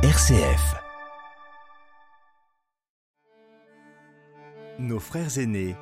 [0.00, 0.76] RCF.
[4.78, 5.74] Nos frères aînés.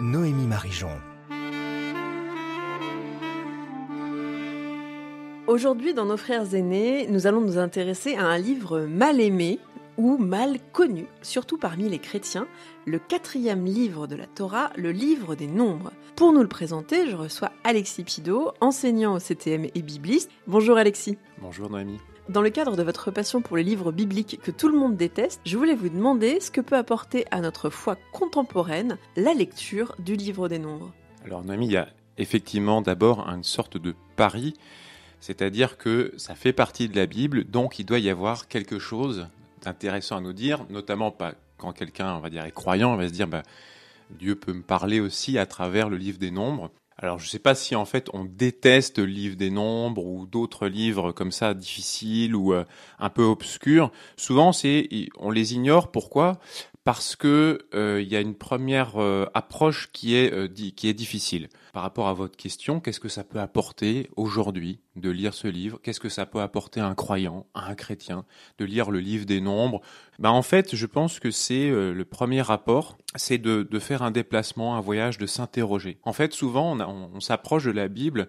[0.00, 0.88] Noémie Marijon.
[5.46, 9.60] Aujourd'hui, dans Nos frères aînés, nous allons nous intéresser à un livre mal aimé
[9.96, 12.48] ou mal connu, surtout parmi les chrétiens,
[12.84, 15.92] le quatrième livre de la Torah, le livre des nombres.
[16.16, 20.32] Pour nous le présenter, je reçois Alexis Pido, enseignant au CTM et bibliste.
[20.48, 21.16] Bonjour Alexis.
[21.40, 22.00] Bonjour Noémie.
[22.30, 25.42] Dans le cadre de votre passion pour les livres bibliques que tout le monde déteste,
[25.44, 30.16] je voulais vous demander ce que peut apporter à notre foi contemporaine la lecture du
[30.16, 30.90] livre des nombres.
[31.26, 34.54] Alors Noémie, il y a effectivement d'abord une sorte de pari,
[35.20, 39.26] c'est-à-dire que ça fait partie de la Bible, donc il doit y avoir quelque chose
[39.60, 43.12] d'intéressant à nous dire, notamment pas quand quelqu'un, va dire, est croyant, on va se
[43.12, 43.42] dire, bah,
[44.10, 46.70] Dieu peut me parler aussi à travers le livre des nombres.
[46.96, 50.26] Alors je ne sais pas si en fait on déteste le livre des nombres ou
[50.26, 52.64] d'autres livres comme ça difficiles ou euh,
[52.98, 53.90] un peu obscurs.
[54.16, 55.90] Souvent c'est on les ignore.
[55.90, 56.38] Pourquoi?
[56.84, 61.48] Parce que euh, il y a une première euh, approche qui est qui est difficile.
[61.72, 65.80] Par rapport à votre question, qu'est-ce que ça peut apporter aujourd'hui de lire ce livre?
[65.82, 68.24] Qu'est-ce que ça peut apporter à un croyant, à un chrétien,
[68.58, 69.80] de lire le livre des nombres?
[70.18, 74.02] Ben, En fait, je pense que c'est euh, le premier rapport, c'est de, de, faire
[74.02, 75.98] un déplacement, un voyage, de s'interroger.
[76.04, 78.28] En fait, souvent, on s'approche de la Bible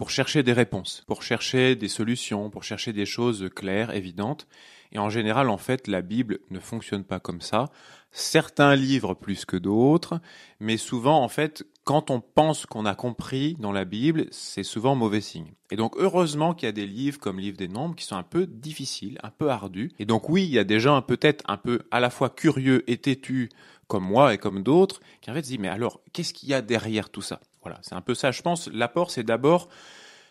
[0.00, 4.46] pour chercher des réponses, pour chercher des solutions, pour chercher des choses claires, évidentes.
[4.92, 7.66] Et en général, en fait, la Bible ne fonctionne pas comme ça.
[8.10, 10.18] Certains livres plus que d'autres,
[10.58, 14.94] mais souvent, en fait, quand on pense qu'on a compris dans la Bible, c'est souvent
[14.94, 15.52] mauvais signe.
[15.70, 18.22] Et donc, heureusement qu'il y a des livres comme Livre des Nombres qui sont un
[18.22, 19.92] peu difficiles, un peu ardus.
[19.98, 22.90] Et donc, oui, il y a des gens peut-être un peu à la fois curieux
[22.90, 23.50] et têtus,
[23.86, 26.54] comme moi et comme d'autres, qui en fait se disent, mais alors, qu'est-ce qu'il y
[26.54, 27.42] a derrière tout ça?
[27.62, 28.30] Voilà, c'est un peu ça.
[28.30, 29.68] Je pense, l'apport, c'est d'abord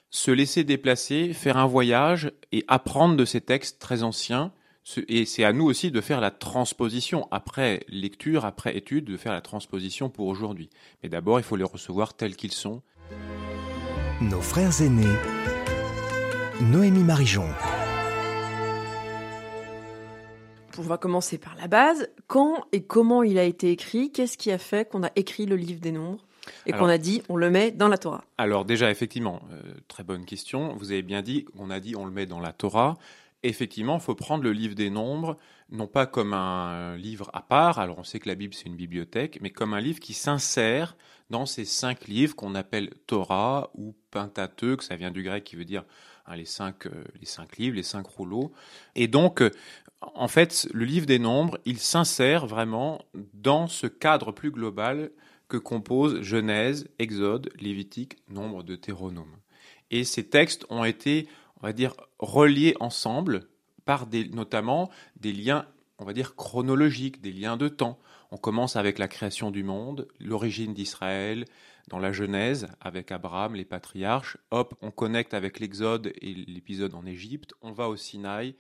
[0.10, 4.52] se laisser déplacer, faire un voyage et apprendre de ces textes très anciens.
[5.08, 9.34] Et c'est à nous aussi de faire la transposition, après lecture, après étude, de faire
[9.34, 10.70] la transposition pour aujourd'hui.
[11.04, 12.82] Mais d'abord, il faut les recevoir tels qu'ils sont.
[14.22, 15.16] Nos frères aînés.
[16.62, 17.48] Noémie Marijon.
[20.80, 22.10] On va commencer par la base.
[22.28, 25.58] Quand et comment il a été écrit Qu'est-ce qui a fait qu'on a écrit le
[25.58, 26.26] livre des nombres?
[26.66, 30.04] Et qu'on a dit on le met dans la Torah Alors déjà, effectivement, euh, très
[30.04, 30.76] bonne question.
[30.76, 32.98] Vous avez bien dit, on a dit on le met dans la Torah.
[33.42, 35.38] Effectivement, il faut prendre le livre des nombres,
[35.72, 38.76] non pas comme un livre à part, alors on sait que la Bible c'est une
[38.76, 40.98] bibliothèque, mais comme un livre qui s'insère
[41.30, 45.66] dans ces cinq livres qu'on appelle Torah ou Pentateuque, ça vient du grec qui veut
[45.66, 45.86] dire
[46.26, 48.52] hein, les, cinq, euh, les cinq livres, les cinq rouleaux.
[48.96, 49.52] Et donc, euh,
[50.02, 53.02] en fait, le livre des nombres, il s'insère vraiment
[53.34, 55.12] dans ce cadre plus global
[55.50, 59.36] que composent Genèse, Exode, Lévitique, Nombre, Deutéronome.
[59.92, 61.28] Et ces textes ont été,
[61.58, 63.50] on va dire, reliés ensemble
[63.84, 64.90] par des, notamment
[65.20, 65.66] des liens,
[65.98, 68.00] on va dire, chronologiques, des liens de temps.
[68.32, 71.46] On commence avec la création du monde, l'origine d'Israël,
[71.88, 74.38] dans la Genèse, avec Abraham, les patriarches.
[74.52, 77.54] Hop, on connecte avec l'Exode et l'épisode en Égypte.
[77.64, 78.54] On va au Sinaï.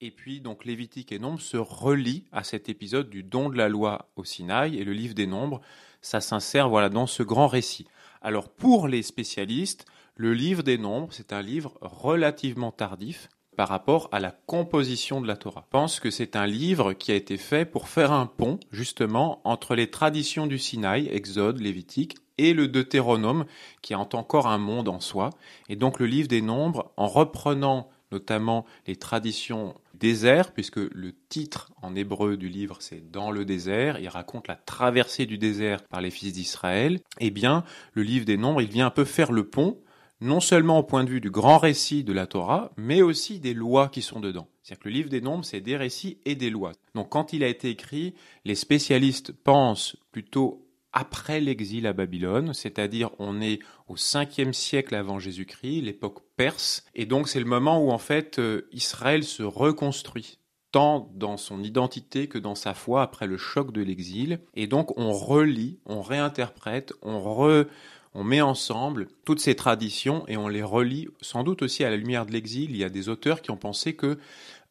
[0.00, 3.68] Et puis, donc, Lévitique et Nombre se relient à cet épisode du don de la
[3.68, 5.60] loi au Sinaï et le livre des Nombres
[6.02, 7.86] ça s'insère voilà dans ce grand récit.
[8.22, 14.08] Alors pour les spécialistes, le livre des nombres, c'est un livre relativement tardif par rapport
[14.12, 15.64] à la composition de la Torah.
[15.66, 19.40] Je pense que c'est un livre qui a été fait pour faire un pont justement
[19.44, 23.44] entre les traditions du Sinaï, Exode, Lévitique, et le Deutéronome,
[23.82, 25.28] qui est encore un monde en soi.
[25.68, 31.70] Et donc le livre des nombres, en reprenant notamment les traditions désert, puisque le titre
[31.82, 36.00] en hébreu du livre c'est Dans le désert, il raconte la traversée du désert par
[36.00, 39.48] les fils d'Israël, eh bien le livre des nombres, il vient un peu faire le
[39.48, 39.78] pont,
[40.20, 43.54] non seulement au point de vue du grand récit de la Torah, mais aussi des
[43.54, 44.48] lois qui sont dedans.
[44.62, 46.72] C'est-à-dire que le livre des nombres, c'est des récits et des lois.
[46.94, 53.10] Donc quand il a été écrit, les spécialistes pensent plutôt après l'exil à Babylone, c'est-à-dire
[53.18, 57.90] on est au 5e siècle avant Jésus-Christ, l'époque perse, et donc c'est le moment où
[57.90, 60.38] en fait euh, Israël se reconstruit
[60.72, 64.96] tant dans son identité que dans sa foi après le choc de l'exil, et donc
[64.98, 67.66] on relit, on réinterprète, on re,
[68.14, 71.96] on met ensemble toutes ces traditions et on les relit sans doute aussi à la
[71.96, 72.70] lumière de l'exil.
[72.70, 74.18] Il y a des auteurs qui ont pensé que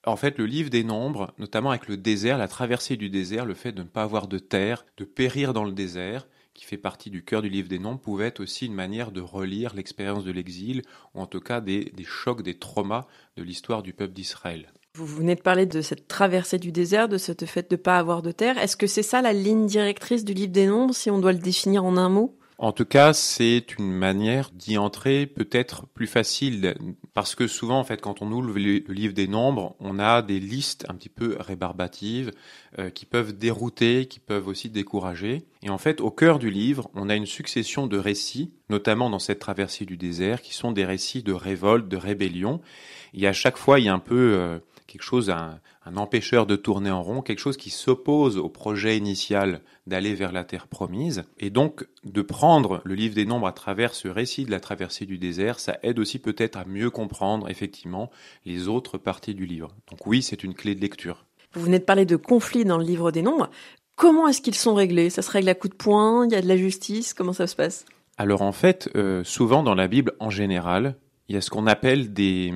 [0.06, 3.54] en fait, le livre des nombres, notamment avec le désert, la traversée du désert, le
[3.54, 7.10] fait de ne pas avoir de terre, de périr dans le désert, qui fait partie
[7.10, 10.32] du cœur du livre des nombres, pouvait être aussi une manière de relire l'expérience de
[10.32, 10.82] l'exil,
[11.14, 13.08] ou en tout cas des, chocs, des traumas
[13.38, 14.72] de l'histoire du peuple d'Israël.
[14.96, 17.98] Vous venez de parler de cette traversée du désert, de ce fait de ne pas
[17.98, 18.58] avoir de terre.
[18.58, 21.40] Est-ce que c'est ça la ligne directrice du livre des nombres, si on doit le
[21.40, 22.39] définir en un mot?
[22.62, 26.76] En tout cas, c'est une manière d'y entrer peut-être plus facile
[27.14, 30.42] parce que souvent, en fait, quand on ouvre le livre des nombres, on a des
[30.42, 32.32] listes un petit peu rébarbatives
[32.78, 35.46] euh, qui peuvent dérouter, qui peuvent aussi décourager.
[35.64, 39.20] Et en fait, au cœur du livre, on a une succession de récits, notamment dans
[39.20, 42.60] cette traversée du désert, qui sont des récits de révolte, de rébellion.
[43.14, 44.60] Et à chaque fois, il y a un peu euh,
[44.90, 48.98] quelque chose, un, un empêcheur de tourner en rond, quelque chose qui s'oppose au projet
[48.98, 51.24] initial d'aller vers la terre promise.
[51.38, 55.06] Et donc, de prendre le livre des nombres à travers ce récit de la traversée
[55.06, 58.10] du désert, ça aide aussi peut-être à mieux comprendre effectivement
[58.46, 59.76] les autres parties du livre.
[59.90, 61.26] Donc oui, c'est une clé de lecture.
[61.54, 63.50] Vous venez de parler de conflits dans le livre des nombres.
[63.96, 65.10] Comment est-ce qu'ils sont réglés?
[65.10, 66.26] Ça se règle à coup de poing?
[66.26, 67.14] Il y a de la justice?
[67.14, 67.86] Comment ça se passe?
[68.18, 70.96] Alors en fait, euh, souvent dans la Bible en général,
[71.28, 72.54] il y a ce qu'on appelle des,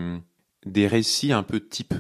[0.66, 1.96] des récits un peu types.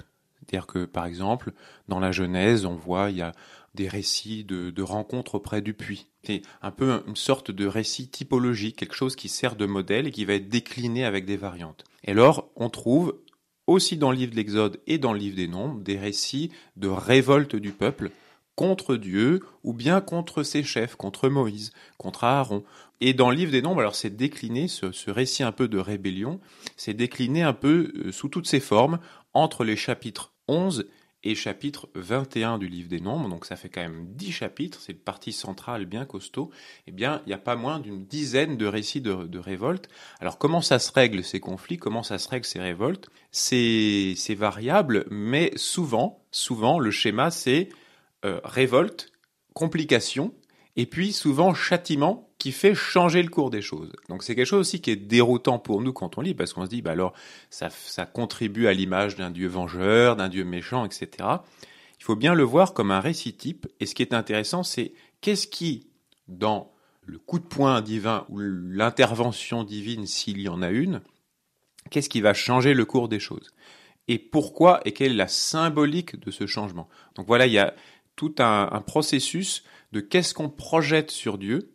[0.53, 1.51] C'est-à-dire que, par exemple,
[1.88, 3.31] dans la Genèse, on voit, il y a
[3.73, 6.05] des récits de, rencontres auprès du puits.
[6.23, 10.11] C'est un peu une sorte de récit typologique, quelque chose qui sert de modèle et
[10.11, 11.85] qui va être décliné avec des variantes.
[12.03, 13.17] Et alors, on trouve
[13.65, 16.88] aussi dans le livre de l'Exode et dans le livre des Nombres des récits de
[16.88, 18.11] révolte du peuple
[18.56, 22.63] contre Dieu ou bien contre ses chefs, contre Moïse, contre Aaron.
[23.01, 25.79] Et dans le livre des Nombres, alors c'est décliné, ce, ce, récit un peu de
[25.79, 26.39] rébellion,
[26.77, 28.99] c'est décliné un peu euh, sous toutes ses formes
[29.33, 30.88] entre les chapitres 11
[31.25, 34.92] et chapitre 21 du livre des Nombres, donc ça fait quand même 10 chapitres, c'est
[34.92, 36.51] une partie centrale bien costaud,
[36.86, 39.88] eh bien, il n'y a pas moins d'une dizaine de récits de, de révoltes.
[40.19, 41.78] Alors, comment ça se règle ces conflits?
[41.78, 43.10] Comment ça se règle ces révoltes?
[43.31, 47.69] C'est variable, mais souvent, souvent, le schéma, c'est
[48.25, 49.12] euh, révolte,
[49.54, 50.34] complication,
[50.75, 53.94] et puis souvent châtiment qui fait changer le cours des choses.
[54.10, 56.66] Donc c'est quelque chose aussi qui est déroutant pour nous quand on lit, parce qu'on
[56.66, 57.13] se dit, bah alors
[57.50, 61.07] ça, ça contribue à l'image d'un Dieu vengeur, d'un Dieu méchant, etc.
[61.98, 64.92] Il faut bien le voir comme un récit type, et ce qui est intéressant, c'est
[65.22, 65.88] qu'est-ce qui,
[66.28, 66.74] dans
[67.04, 71.00] le coup de poing divin ou l'intervention divine, s'il y en a une,
[71.92, 73.51] qu'est-ce qui va changer le cours des choses?
[74.10, 76.90] Et pourquoi et quelle est la symbolique de ce changement?
[77.16, 77.74] Donc voilà, il y a
[78.18, 79.63] tout un, un processus
[79.94, 81.72] de qu'est-ce qu'on projette sur Dieu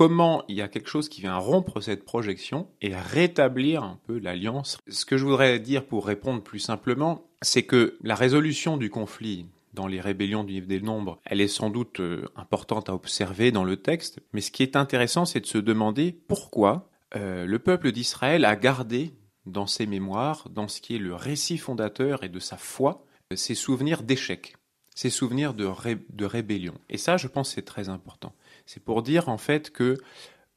[0.00, 4.18] comment il y a quelque chose qui vient rompre cette projection et rétablir un peu
[4.18, 4.78] l'alliance.
[4.88, 9.44] Ce que je voudrais dire pour répondre plus simplement, c'est que la résolution du conflit
[9.74, 13.52] dans les rébellions du livre des nombres, elle est sans doute euh, importante à observer
[13.52, 17.58] dans le texte, mais ce qui est intéressant, c'est de se demander pourquoi euh, le
[17.58, 19.12] peuple d'Israël a gardé
[19.44, 23.04] dans ses mémoires, dans ce qui est le récit fondateur et de sa foi,
[23.34, 24.54] ses souvenirs d'échec,
[24.94, 25.68] ses souvenirs de,
[26.10, 26.74] de rébellion.
[26.88, 28.34] Et ça, je pense, c'est très important.
[28.66, 29.98] C'est pour dire en fait que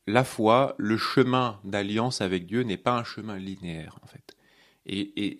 [0.08, 4.36] la foi, le chemin d'alliance avec Dieu n'est pas un chemin linéaire en fait.
[4.86, 5.38] Et, et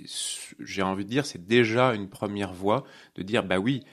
[0.60, 2.86] j'ai envie de dire, c'est déjà une première voie
[3.16, 3.84] de dire, bah oui,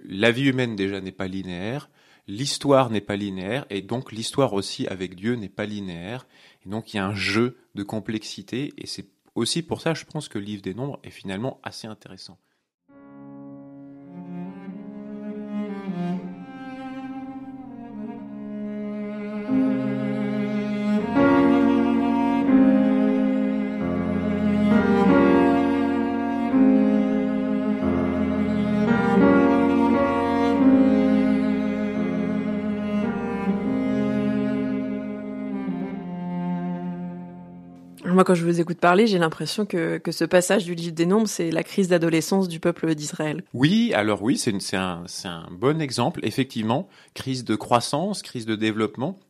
[0.00, 1.88] la vie humaine déjà n'est pas linéaire,
[2.26, 6.26] l'histoire n'est pas linéaire, et donc l'histoire aussi avec Dieu n'est pas linéaire.
[6.64, 10.04] Et donc il y a un jeu de complexité, et c'est aussi pour ça, je
[10.04, 12.38] pense que le livre des nombres est finalement assez intéressant.
[38.16, 41.04] Moi, quand je vous écoute parler, j'ai l'impression que, que ce passage du livre des
[41.04, 43.44] nombres, c'est la crise d'adolescence du peuple d'Israël.
[43.52, 46.20] Oui, alors oui, c'est un, un bon exemple.
[46.22, 49.20] Effectivement, crise de croissance, crise de développement.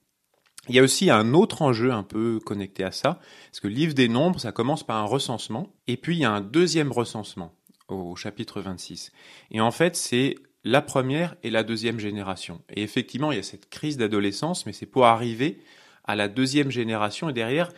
[0.69, 3.19] Il y a aussi un autre enjeu un peu connecté à ça,
[3.51, 6.25] parce que le livre des nombres, ça commence par un recensement, et puis il y
[6.25, 7.53] a un deuxième recensement
[7.89, 9.11] au chapitre 26.
[9.51, 12.63] Et en fait, c'est la première et la deuxième génération.
[12.71, 15.59] Et effectivement, il y a cette crise d'adolescence, mais c'est pour arriver
[16.05, 17.73] à la deuxième génération, et derrière,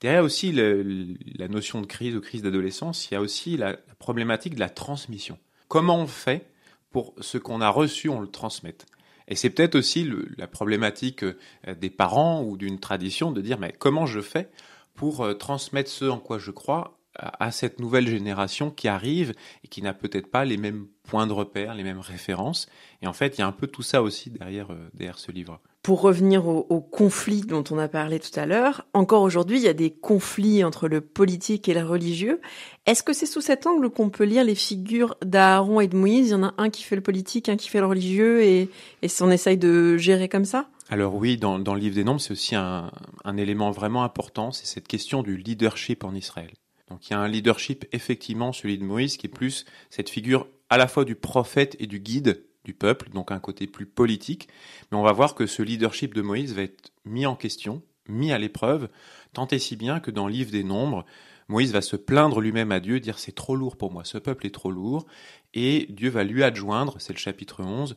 [0.00, 4.54] Derrière aussi la notion de crise ou crise d'adolescence, il y a aussi la, problématique
[4.54, 5.38] de la transmission.
[5.68, 6.46] Comment on fait
[6.90, 8.86] pour ce qu'on a reçu, on le transmette?
[9.28, 11.36] Et c'est peut-être aussi la problématique euh,
[11.78, 14.50] des parents ou d'une tradition de dire mais comment je fais
[14.94, 19.68] pour euh, transmettre ce en quoi je crois à cette nouvelle génération qui arrive et
[19.68, 22.68] qui n'a peut-être pas les mêmes points de repère, les mêmes références.
[23.02, 25.32] Et en fait, il y a un peu tout ça aussi derrière, euh, derrière ce
[25.32, 25.60] livre.
[25.82, 29.64] Pour revenir au, au, conflit dont on a parlé tout à l'heure, encore aujourd'hui, il
[29.64, 32.40] y a des conflits entre le politique et le religieux.
[32.86, 36.28] Est-ce que c'est sous cet angle qu'on peut lire les figures d'Aaron et de Moïse?
[36.28, 38.68] Il y en a un qui fait le politique, un qui fait le religieux, et,
[39.02, 40.68] et on essaye de gérer comme ça?
[40.90, 42.90] Alors oui, dans, dans le livre des Nombres, c'est aussi un,
[43.24, 46.50] un élément vraiment important, c'est cette question du leadership en Israël.
[46.90, 50.46] Donc il y a un leadership effectivement, celui de Moïse, qui est plus cette figure
[50.68, 54.48] à la fois du prophète et du guide, du peuple, donc un côté plus politique.
[54.90, 58.32] Mais on va voir que ce leadership de Moïse va être mis en question, mis
[58.32, 58.88] à l'épreuve,
[59.32, 61.04] tant et si bien que dans livre des Nombres,
[61.48, 64.46] Moïse va se plaindre lui-même à Dieu, dire c'est trop lourd pour moi, ce peuple
[64.46, 65.06] est trop lourd,
[65.54, 67.96] et Dieu va lui adjoindre, c'est le chapitre 11,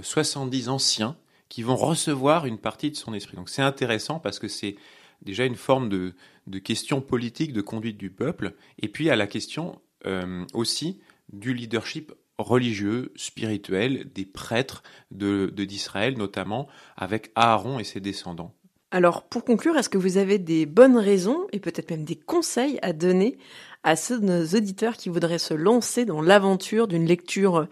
[0.00, 1.16] 70 anciens
[1.48, 3.36] qui vont recevoir une partie de son esprit.
[3.36, 4.76] Donc c'est intéressant parce que c'est
[5.22, 6.14] déjà une forme de,
[6.58, 11.00] question politique, de conduite du peuple, et puis à la question euh, aussi
[11.32, 18.54] du leadership religieux, spirituel, des prêtres de d'Israël notamment, avec Aaron et ses descendants.
[18.90, 22.78] Alors pour conclure, est-ce que vous avez des bonnes raisons et peut-être même des conseils
[22.80, 23.36] à donner
[23.82, 27.66] à ceux de nos auditeurs qui voudraient se lancer dans l'aventure d'une lecture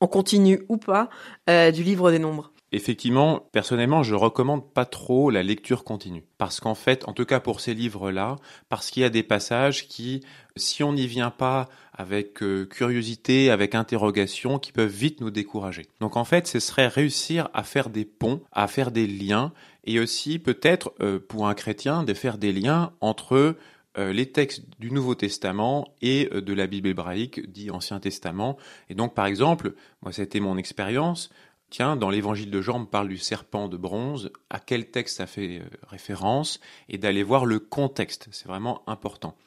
[0.00, 1.10] en continu ou pas
[1.50, 2.51] euh, du livre des nombres?
[2.74, 6.24] Effectivement, personnellement, je recommande pas trop la lecture continue.
[6.38, 8.36] Parce qu'en fait, en tout cas pour ces livres-là,
[8.70, 10.24] parce qu'il y a des passages qui,
[10.56, 15.86] si on n'y vient pas avec euh, curiosité, avec interrogation, qui peuvent vite nous décourager.
[16.00, 19.52] Donc en fait, ce serait réussir à faire des ponts, à faire des liens,
[19.84, 23.56] et aussi peut-être euh, pour un chrétien de faire des liens entre
[23.98, 28.56] euh, les textes du Nouveau Testament et de la Bible hébraïque, dit Ancien Testament.
[28.88, 31.28] Et donc, par exemple, moi, c'était mon expérience.
[31.72, 35.26] Tiens, dans l'évangile de Jean, on parle du serpent de bronze, à quel texte ça
[35.26, 36.60] fait euh, référence,
[36.90, 39.38] et d'aller voir le contexte, c'est vraiment important.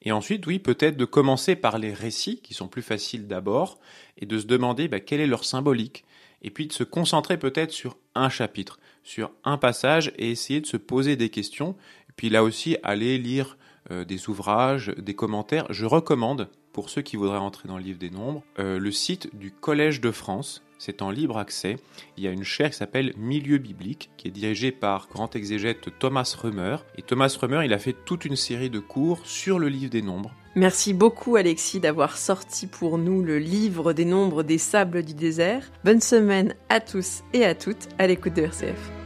[0.00, 3.78] Et ensuite, oui, peut-être de commencer par les récits, qui sont plus faciles d'abord,
[4.16, 6.06] et de se demander bah, quelle est leur symbolique,
[6.40, 10.66] et puis de se concentrer peut-être sur un chapitre, sur un passage, et essayer de
[10.66, 11.76] se poser des questions,
[12.16, 13.58] puis là aussi, aller lire
[13.90, 15.66] euh, des ouvrages, des commentaires.
[15.68, 19.34] Je recommande, pour ceux qui voudraient entrer dans le livre des nombres, euh, le site
[19.34, 21.76] du Collège de France, c'est en libre accès.
[22.18, 25.98] Il y a une chaire qui s'appelle Milieu biblique, qui est dirigée par grand exégète
[25.98, 26.76] Thomas Römer.
[26.98, 30.02] Et Thomas Römer, il a fait toute une série de cours sur le livre des
[30.02, 30.34] nombres.
[30.56, 35.70] Merci beaucoup Alexis d'avoir sorti pour nous le livre des nombres des sables du désert.
[35.84, 39.03] Bonne semaine à tous et à toutes à l'écoute de RCF.